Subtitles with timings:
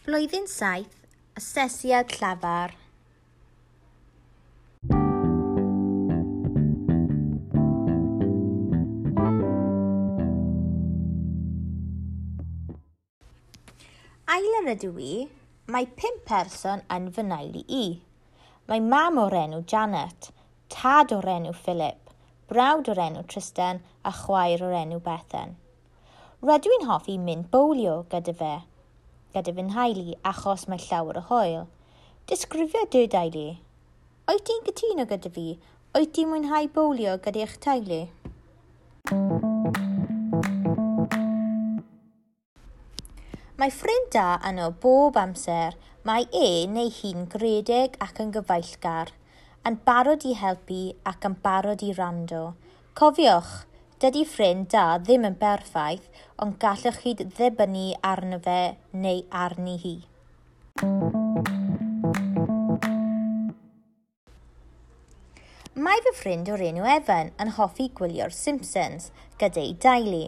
[0.00, 0.94] Blwyddyn Saith,
[1.36, 2.70] Asesiad Llafar.
[14.24, 15.28] Ailer ydw i,
[15.68, 17.84] mae pum person yn fy naili i.
[18.72, 20.30] Mae mam o'r enw Janet,
[20.72, 22.16] tad o'r enw Philip,
[22.48, 25.58] brawd o'r enw Tristan a chwaer o'r enw Bethan.
[26.40, 28.54] Rydw i'n hoffi mynd bowlio gyda fe,
[29.34, 31.68] gyda fy nhaelu achos mae llawer o hoel.
[32.30, 33.46] Disgrifio dy daelu.
[34.30, 35.46] Oed ti'n gytuno gyda fi?
[35.98, 38.02] Oed ti'n mwynhau bowlio gyda eich taulu?
[43.60, 45.74] Mae ffrind da yno bob amser,
[46.08, 49.10] mae e neu hi'n gredeg ac yn gyfeillgar,
[49.68, 50.78] yn barod i helpu
[51.10, 52.54] ac yn barod i rando.
[52.96, 53.50] Cofiwch,
[54.00, 56.06] Dydy ffrind da ddim yn berffaith,
[56.40, 59.92] ond gallwch chi ddibynnu arno fe neu arni hi.
[65.76, 69.10] Mae fy ffrind o'r enw Evan yn hoffi gwylio'r Simpsons
[69.44, 70.24] gyda'i daulu.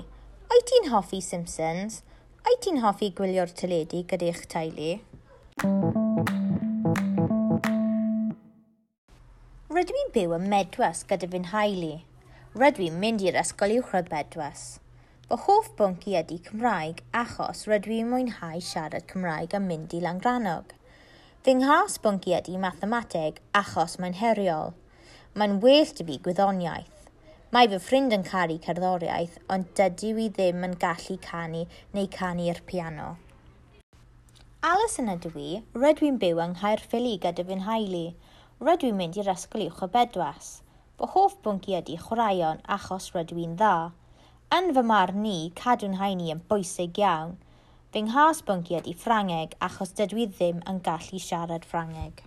[0.53, 2.03] Oed ti'n hoffi Simpsons?
[2.45, 4.93] Oed ti'n hoffi gwylio'r teledu gyda'ch teulu?
[9.73, 11.95] Rydw i'n byw yn Medwas gyda fy nhaulu.
[12.53, 14.63] Rydw i'n mynd i'r ysgol uwchradd bedwas.
[15.25, 20.75] Fy hoff bwnci ydy Cymraeg achos rydw i'n mwynhau siarad Cymraeg a mynd i langranog.
[21.47, 24.75] Fy nghas bwnci ydy mathemateg achos mae'n heriol.
[25.33, 27.07] Mae'n well dy fi gwyddoniaeth.
[27.57, 31.63] Mae fy ffrind yn caru cerddoriaeth, ond dydw i ddim yn gallu canu
[31.97, 33.15] neu canu'r piano.
[34.73, 38.05] Alice yn ydw i, rydw i'n byw yng Nghaerffili gyda fy nhaulu.
[38.61, 40.53] Rydw i'n mynd i'r ysgol uwch o bedwas
[41.03, 43.91] fy hoff bwnci ydy chwaraeon achos rydw i'n dda.
[44.55, 47.33] Yn fy marn i, cadw'n haini yn bwysig iawn.
[47.91, 52.23] Fy nghas bwnci ydy Ffrangeg achos dydw i ddim yn gallu siarad Ffrangeg.